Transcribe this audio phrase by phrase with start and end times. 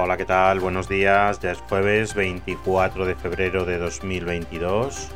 [0.00, 0.60] Hola, ¿qué tal?
[0.60, 1.40] Buenos días.
[1.40, 5.08] Ya es jueves 24 de febrero de 2022.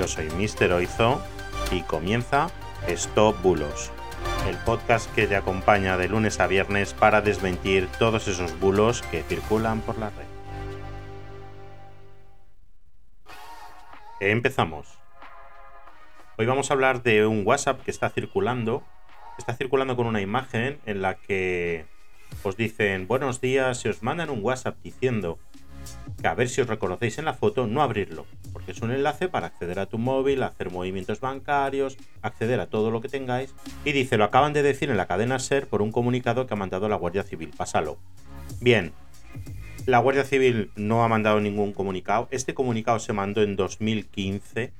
[0.00, 0.72] Yo soy Mr.
[0.72, 1.20] Oizo
[1.70, 2.46] y comienza
[2.86, 3.92] Stop Bulos,
[4.48, 9.22] el podcast que te acompaña de lunes a viernes para desmentir todos esos bulos que
[9.22, 10.26] circulan por la red.
[14.20, 14.98] Empezamos.
[16.38, 18.82] Hoy vamos a hablar de un WhatsApp que está circulando.
[19.36, 21.97] Está circulando con una imagen en la que
[22.48, 25.38] os dicen buenos días y os mandan un WhatsApp diciendo
[26.20, 29.28] que a ver si os reconocéis en la foto, no abrirlo, porque es un enlace
[29.28, 33.54] para acceder a tu móvil, hacer movimientos bancarios, acceder a todo lo que tengáis.
[33.84, 36.56] Y dice, lo acaban de decir en la cadena SER por un comunicado que ha
[36.56, 37.98] mandado la Guardia Civil, pásalo.
[38.60, 38.92] Bien,
[39.86, 42.28] la Guardia Civil no ha mandado ningún comunicado.
[42.30, 44.72] Este comunicado se mandó en 2015.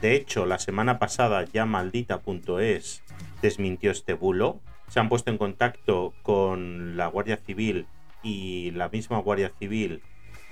[0.00, 3.02] De hecho, la semana pasada ya maldita.es
[3.42, 4.60] desmintió este bulo.
[4.88, 7.86] Se han puesto en contacto con la Guardia Civil
[8.22, 10.02] y la misma Guardia Civil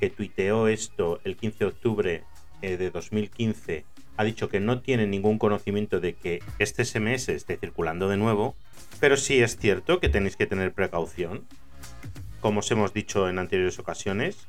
[0.00, 2.24] que tuiteó esto el 15 de octubre
[2.62, 3.84] eh, de 2015
[4.18, 8.56] ha dicho que no tiene ningún conocimiento de que este SMS esté circulando de nuevo,
[8.98, 11.46] pero sí es cierto que tenéis que tener precaución.
[12.40, 14.48] Como os hemos dicho en anteriores ocasiones,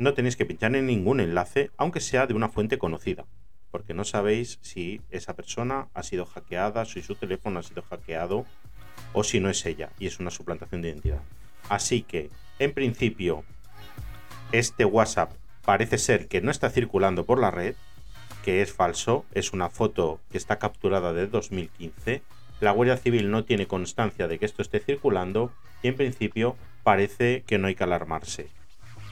[0.00, 3.26] no tenéis que pinchar en ningún enlace, aunque sea de una fuente conocida,
[3.70, 8.44] porque no sabéis si esa persona ha sido hackeada, si su teléfono ha sido hackeado
[9.16, 11.22] o si no es ella y es una suplantación de identidad.
[11.70, 12.28] Así que,
[12.58, 13.44] en principio,
[14.52, 15.32] este WhatsApp
[15.64, 17.76] parece ser que no está circulando por la red,
[18.44, 22.20] que es falso, es una foto que está capturada de 2015.
[22.60, 25.50] La Guardia Civil no tiene constancia de que esto esté circulando
[25.82, 28.48] y en principio parece que no hay que alarmarse.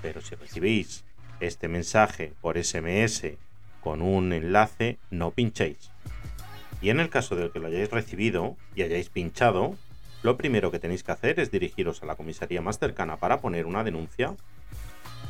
[0.02, 1.04] Pero si recibís
[1.40, 3.38] este mensaje por SMS
[3.80, 5.90] con un enlace, no pinchéis.
[6.82, 9.78] Y en el caso de que lo hayáis recibido y hayáis pinchado,
[10.24, 13.66] lo primero que tenéis que hacer es dirigiros a la comisaría más cercana para poner
[13.66, 14.34] una denuncia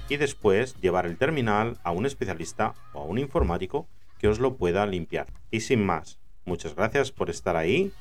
[0.09, 4.57] y después llevar el terminal a un especialista o a un informático que os lo
[4.57, 5.27] pueda limpiar.
[5.51, 7.93] Y sin más, muchas gracias por estar ahí,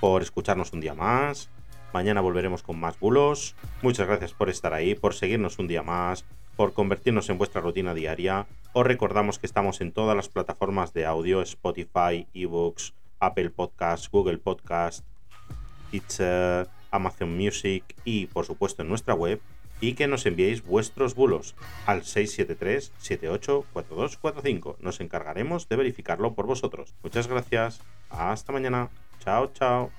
[0.00, 1.48] por escucharnos un día más,
[1.92, 3.56] Mañana volveremos con más bulos.
[3.82, 6.24] Muchas gracias por estar ahí, por seguirnos un día más,
[6.54, 8.46] por convertirnos en vuestra rutina diaria.
[8.72, 14.38] Os recordamos que estamos en todas las plataformas de audio, Spotify, eBooks, Apple Podcasts, Google
[14.38, 15.04] Podcast,
[15.90, 19.40] Teacher, Amazon Music y por supuesto en nuestra web
[19.80, 21.56] y que nos enviéis vuestros bulos
[21.86, 24.76] al 673-784245.
[24.80, 26.94] Nos encargaremos de verificarlo por vosotros.
[27.02, 27.80] Muchas gracias.
[28.10, 28.90] Hasta mañana.
[29.20, 29.90] Chao, chao.